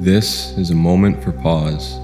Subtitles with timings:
[0.00, 1.96] This is a moment for pause.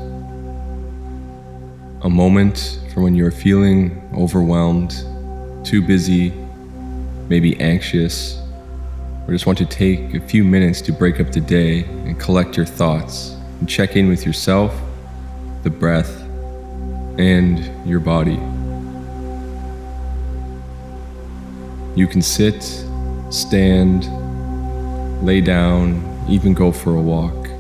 [2.03, 4.91] A moment for when you're feeling overwhelmed,
[5.65, 6.31] too busy,
[7.29, 8.43] maybe anxious,
[9.29, 12.57] or just want to take a few minutes to break up the day and collect
[12.57, 14.75] your thoughts and check in with yourself,
[15.63, 16.21] the breath,
[17.17, 18.41] and your body.
[21.95, 22.61] You can sit,
[23.31, 24.05] stand,
[25.25, 27.54] lay down, even go for a walk.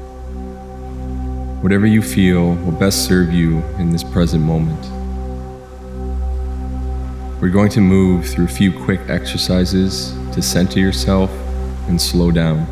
[1.64, 4.78] Whatever you feel will best serve you in this present moment.
[7.40, 11.30] We're going to move through a few quick exercises to center yourself
[11.88, 12.66] and slow down.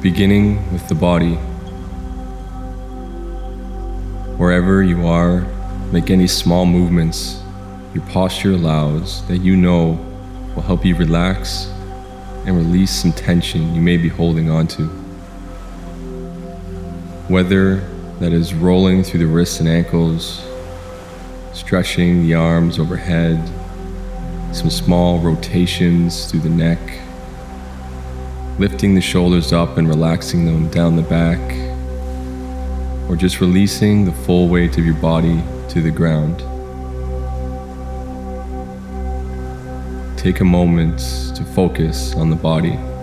[0.00, 1.34] Beginning with the body.
[4.38, 5.40] Wherever you are,
[5.90, 7.42] make any small movements
[7.92, 9.98] your posture allows that you know
[10.54, 11.68] will help you relax
[12.46, 14.86] and release some tension you may be holding on to.
[17.28, 17.76] Whether
[18.20, 20.46] that is rolling through the wrists and ankles,
[21.52, 23.38] stretching the arms overhead,
[24.54, 26.78] some small rotations through the neck,
[28.58, 31.40] lifting the shoulders up and relaxing them down the back,
[33.08, 36.42] or just releasing the full weight of your body to the ground.
[40.24, 41.00] Take a moment
[41.36, 42.93] to focus on the body.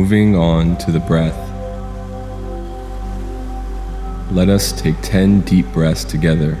[0.00, 1.36] Moving on to the breath.
[4.32, 6.56] Let us take 10 deep breaths together.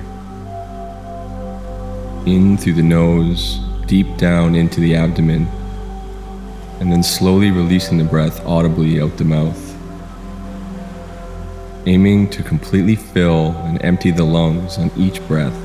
[2.26, 5.46] In through the nose, deep down into the abdomen,
[6.80, 9.74] and then slowly releasing the breath audibly out the mouth.
[11.86, 15.58] Aiming to completely fill and empty the lungs on each breath.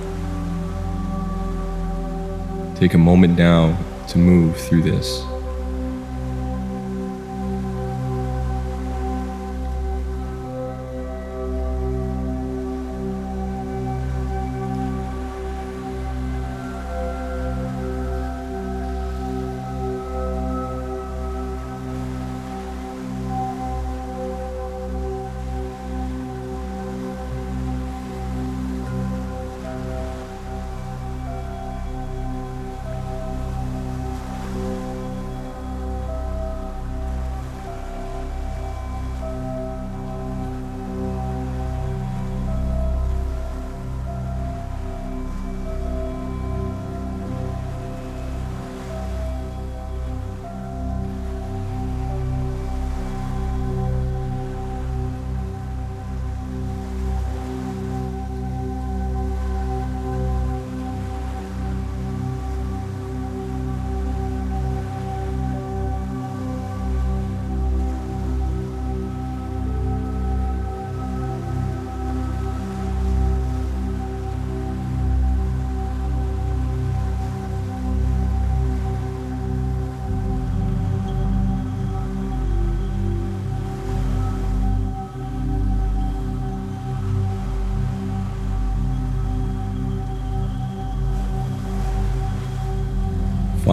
[2.78, 3.78] Take a moment now
[4.08, 5.26] to move through this.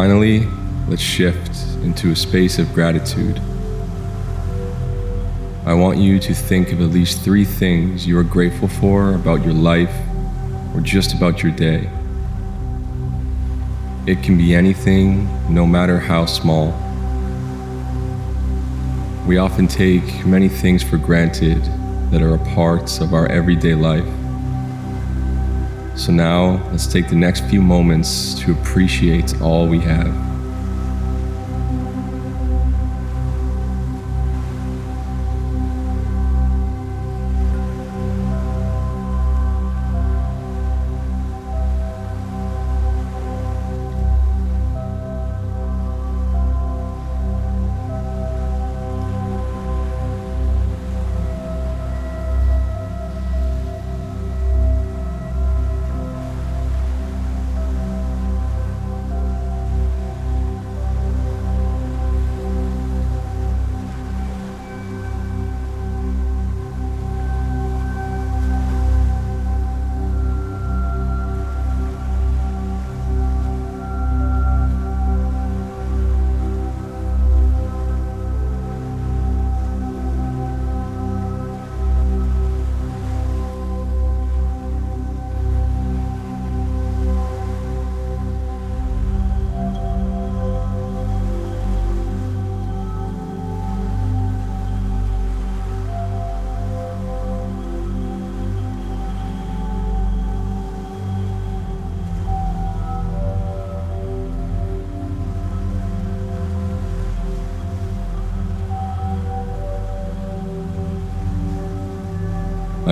[0.02, 0.48] Finally,
[0.88, 3.38] let's shift into a space of gratitude.
[5.64, 9.44] I want you to think of at least three things you are grateful for about
[9.44, 9.94] your life
[10.74, 11.88] or just about your day.
[14.04, 16.72] It can be anything, no matter how small.
[19.24, 21.62] We often take many things for granted
[22.10, 24.21] that are a part of our everyday life.
[25.94, 30.31] So now let's take the next few moments to appreciate all we have.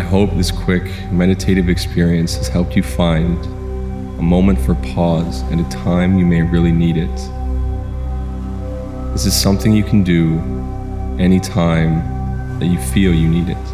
[0.00, 3.44] Hope this quick meditative experience has helped you find
[4.18, 7.16] a moment for pause at a time you may really need it.
[9.12, 10.38] This is something you can do
[11.18, 13.66] anytime that you feel you need it.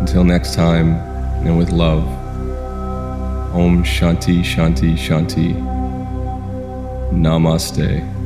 [0.00, 0.94] Until next time,
[1.46, 2.06] and with love,
[3.54, 5.54] Om Shanti Shanti Shanti.
[7.12, 8.19] Namaste.